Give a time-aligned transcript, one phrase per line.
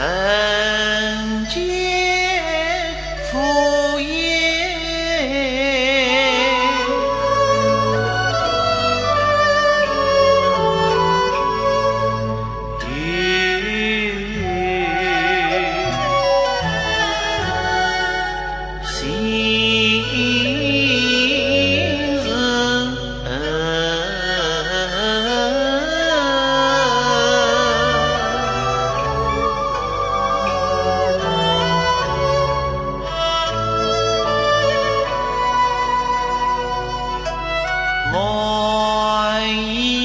[0.00, 0.39] ha
[38.12, 39.10] 爱。
[39.46, 39.99] 已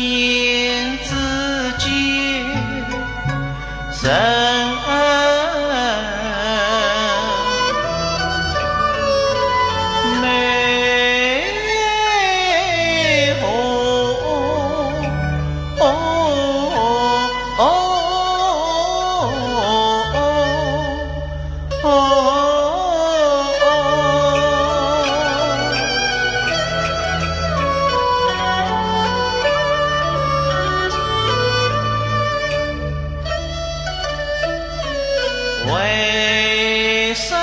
[35.67, 37.33] 为什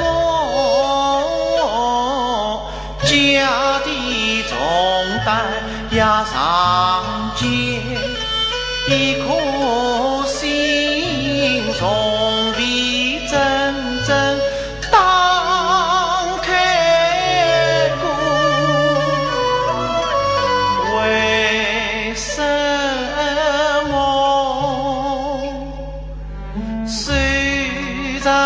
[0.00, 0.04] 么
[3.02, 3.08] 家
[3.84, 4.56] 的重
[5.24, 5.28] 担
[5.92, 7.48] 呀常肩，
[8.88, 12.39] 一颗心重？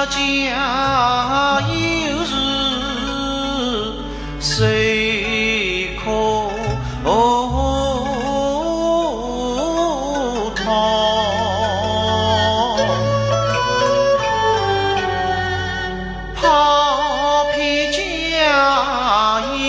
[0.06, 2.33] 家有事，
[4.40, 6.05] 谁可？
[16.36, 17.56] 抛撇
[17.90, 17.95] 家
[19.52, 19.61] 有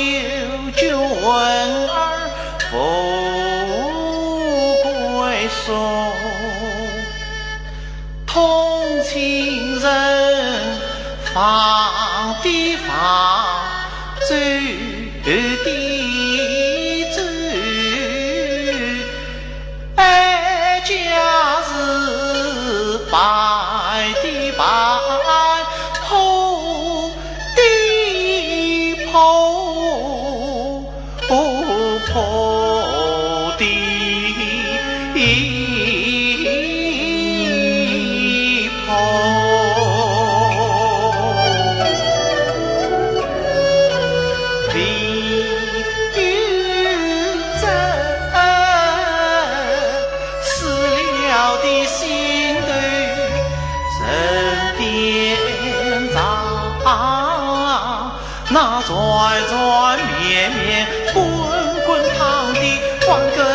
[0.75, 1.29] 旧，问
[1.87, 1.93] 儿
[2.69, 2.73] 富
[4.83, 5.65] 贵宿，
[8.25, 8.33] 痛
[9.03, 9.54] 切。
[11.35, 12.93] 房的房，
[14.21, 14.31] 走
[15.25, 15.27] 的
[17.13, 17.17] 走，
[19.97, 20.93] 哀家
[21.67, 21.69] 是
[23.11, 23.13] 白
[24.23, 24.25] 的
[24.57, 24.63] 白，
[26.07, 26.07] 破
[27.57, 27.59] 的
[29.03, 29.19] 破
[32.13, 32.64] 破。
[58.85, 58.93] 转
[59.47, 61.23] 转绵绵，滚
[61.85, 62.59] 滚烫的
[63.07, 63.54] 黄根。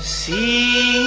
[0.00, 1.03] See